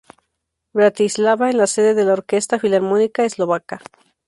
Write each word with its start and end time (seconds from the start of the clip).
Bratislava 0.73 1.49
es 1.49 1.53
la 1.53 1.67
sede 1.67 1.93
de 1.93 2.03
la 2.05 2.13
Orquesta 2.13 2.57
Filarmónica 2.57 3.23
Eslovaca. 3.23 3.79